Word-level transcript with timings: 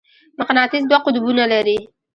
مقناطیس 0.39 0.83
دوه 0.89 0.99
قطبونه 1.05 1.45
لري. 1.53 1.77